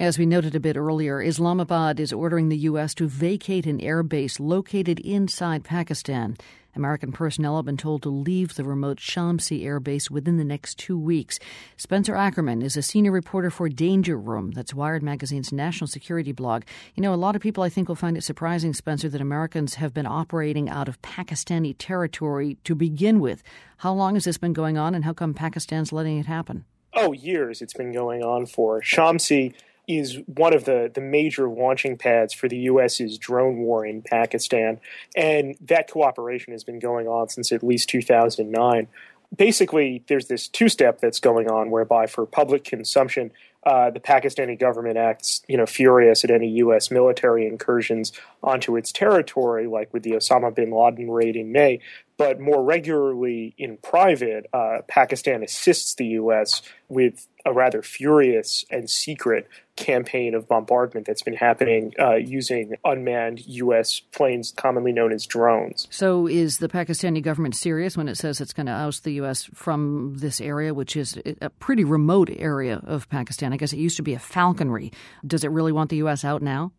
[0.00, 2.94] As we noted a bit earlier, Islamabad is ordering the U.S.
[2.94, 6.38] to vacate an airbase located inside Pakistan.
[6.74, 10.98] American personnel have been told to leave the remote Shamsi airbase within the next two
[10.98, 11.38] weeks.
[11.76, 16.62] Spencer Ackerman is a senior reporter for Danger Room, that's Wired Magazine's national security blog.
[16.94, 19.74] You know, a lot of people I think will find it surprising, Spencer, that Americans
[19.74, 23.42] have been operating out of Pakistani territory to begin with.
[23.76, 26.64] How long has this been going on, and how come Pakistan's letting it happen?
[26.94, 28.80] Oh, years it's been going on for.
[28.80, 29.52] Shamsi
[29.98, 34.80] is one of the, the major launching pads for the U.S.'s drone war in Pakistan.
[35.16, 38.88] And that cooperation has been going on since at least 2009.
[39.36, 43.30] Basically, there's this two step that's going on whereby for public consumption,
[43.64, 46.90] uh, the Pakistani government acts, you know, furious at any U.S.
[46.90, 51.80] military incursions onto its territory, like with the Osama bin Laden raid in May.
[52.16, 56.60] But more regularly in private, uh, Pakistan assists the U.S.
[56.90, 63.40] with a rather furious and secret campaign of bombardment that's been happening uh, using unmanned
[63.46, 64.00] U.S.
[64.12, 65.88] planes, commonly known as drones.
[65.90, 69.44] So, is the Pakistani government serious when it says it's going to oust the U.S.
[69.54, 73.54] from this area, which is a pretty remote area of Pakistan?
[73.54, 74.92] I guess it used to be a falconry.
[75.26, 76.22] Does it really want the U.S.
[76.22, 76.72] out now?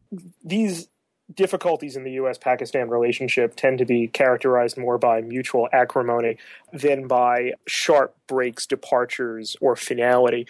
[0.43, 0.87] These
[1.35, 2.37] difficulties in the U.S.
[2.37, 6.37] Pakistan relationship tend to be characterized more by mutual acrimony
[6.73, 10.47] than by sharp breaks, departures, or finality.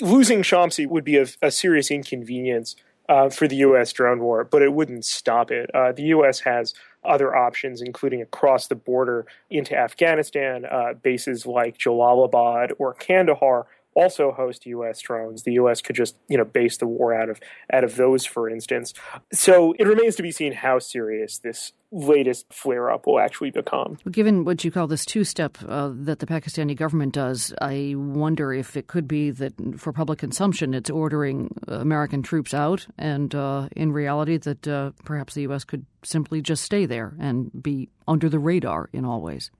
[0.00, 2.76] Losing Shamsi would be a, a serious inconvenience
[3.08, 3.92] uh, for the U.S.
[3.92, 5.70] drone war, but it wouldn't stop it.
[5.74, 6.40] Uh, the U.S.
[6.40, 13.66] has other options, including across the border into Afghanistan, uh, bases like Jalalabad or Kandahar
[13.94, 15.00] also host U.S.
[15.00, 15.42] drones.
[15.42, 15.80] The U.S.
[15.80, 17.40] could just you know base the war out of
[17.72, 18.92] out of those, for instance.
[19.32, 23.98] So it remains to be seen how serious this latest flare up will actually become.
[24.10, 28.52] Given what you call this two step uh, that the Pakistani government does, I wonder
[28.52, 33.68] if it could be that for public consumption, it's ordering American troops out, and uh,
[33.76, 35.64] in reality, that uh, perhaps the U.S.
[35.64, 39.50] could simply just stay there and be under the radar in all ways.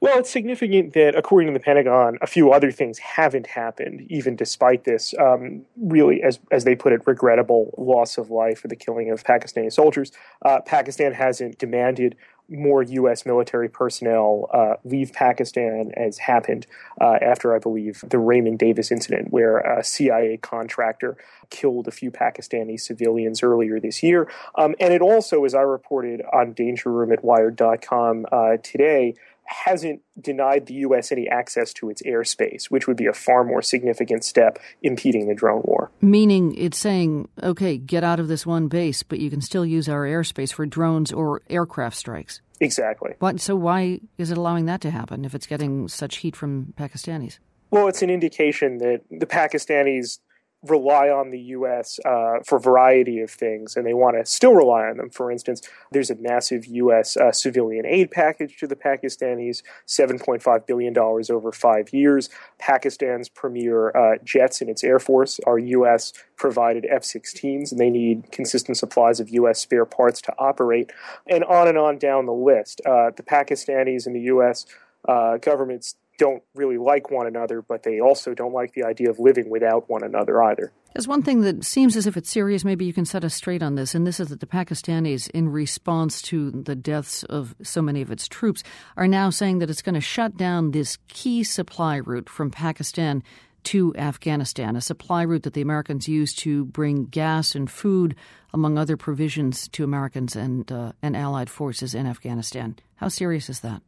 [0.00, 4.36] Well, it's significant that, according to the Pentagon, a few other things haven't happened, even
[4.36, 8.76] despite this um, really, as as they put it, regrettable loss of life or the
[8.76, 10.12] killing of Pakistani soldiers.
[10.44, 12.16] Uh, Pakistan hasn't demanded
[12.48, 13.24] more U.S.
[13.24, 16.66] military personnel uh, leave Pakistan, as happened
[17.00, 21.16] uh, after, I believe, the Raymond Davis incident, where a CIA contractor
[21.50, 24.30] killed a few Pakistani civilians earlier this year.
[24.56, 29.14] Um, and it also, as I reported on Danger Room at Wired.com uh, today,
[29.46, 31.12] hasn't denied the U.S.
[31.12, 35.34] any access to its airspace, which would be a far more significant step impeding the
[35.34, 35.90] drone war.
[36.00, 39.88] Meaning it's saying, okay, get out of this one base, but you can still use
[39.88, 42.40] our airspace for drones or aircraft strikes.
[42.60, 43.14] Exactly.
[43.18, 46.72] What, so why is it allowing that to happen if it's getting such heat from
[46.78, 47.38] Pakistanis?
[47.70, 50.20] Well, it's an indication that the Pakistanis
[50.64, 51.98] rely on the U.S.
[52.04, 55.10] Uh, for a variety of things, and they want to still rely on them.
[55.10, 57.16] For instance, there's a massive U.S.
[57.16, 62.30] Uh, civilian aid package to the Pakistanis, $7.5 billion over five years.
[62.58, 66.12] Pakistan's premier uh, jets in its air force are U.S.
[66.36, 69.60] provided F 16s, and they need consistent supplies of U.S.
[69.60, 70.92] spare parts to operate,
[71.28, 72.80] and on and on down the list.
[72.86, 74.66] Uh, the Pakistanis and the U.S.
[75.06, 79.18] Uh, governments don't really like one another, but they also don't like the idea of
[79.18, 80.72] living without one another either.
[80.94, 82.64] There's one thing that seems as if it's serious.
[82.64, 85.48] Maybe you can set us straight on this, and this is that the Pakistanis, in
[85.48, 88.62] response to the deaths of so many of its troops,
[88.96, 93.22] are now saying that it's going to shut down this key supply route from Pakistan
[93.64, 98.14] to Afghanistan, a supply route that the Americans use to bring gas and food,
[98.52, 102.76] among other provisions, to Americans and uh, and allied forces in Afghanistan.
[102.96, 103.82] How serious is that?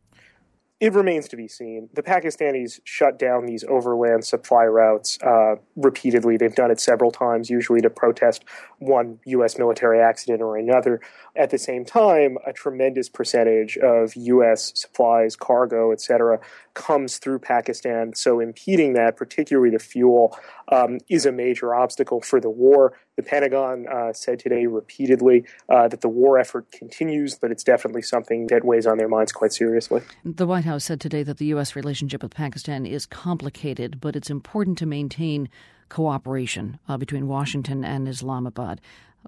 [0.79, 1.89] It remains to be seen.
[1.95, 6.37] The Pakistanis shut down these overland supply routes uh, repeatedly.
[6.37, 8.45] They've done it several times, usually to protest
[8.79, 9.57] one U.S.
[9.57, 11.01] military accident or another.
[11.35, 14.73] At the same time, a tremendous percentage of U.S.
[14.75, 16.41] supplies, cargo, etc.,
[16.75, 18.15] comes through Pakistan.
[18.15, 20.39] So impeding that, particularly the fuel,
[20.69, 22.93] um, is a major obstacle for the war.
[23.17, 28.03] The Pentagon uh, said today repeatedly uh, that the war effort continues, but it's definitely
[28.03, 30.03] something that weighs on their minds quite seriously.
[30.23, 31.75] The White House said today that the U.S.
[31.75, 35.49] relationship with Pakistan is complicated, but it's important to maintain
[35.89, 38.81] cooperation uh, between Washington and Islamabad.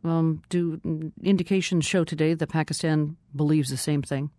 [0.04, 4.30] Um, do indications show today that Pakistan believes the same thing?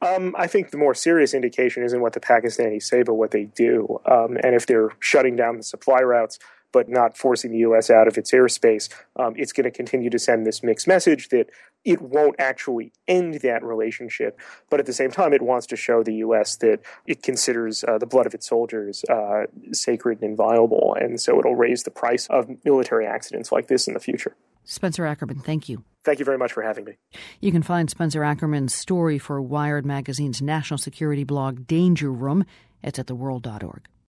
[0.00, 3.44] Um, I think the more serious indication isn't what the Pakistanis say, but what they
[3.44, 4.00] do.
[4.06, 6.38] Um, and if they're shutting down the supply routes,
[6.72, 7.90] but not forcing the U.S.
[7.90, 11.50] out of its airspace, um, it's going to continue to send this mixed message that
[11.84, 14.38] it won't actually end that relationship,
[14.70, 16.56] but at the same time, it wants to show the U.S.
[16.56, 21.38] that it considers uh, the blood of its soldiers uh, sacred and inviolable, and so
[21.38, 24.36] it'll raise the price of military accidents like this in the future.
[24.64, 25.84] Spencer Ackerman, thank you.
[26.04, 26.94] Thank you very much for having me.
[27.40, 32.44] You can find Spencer Ackerman's story for Wired Magazine's national security blog Danger Room.
[32.82, 33.86] It's at theworld.org.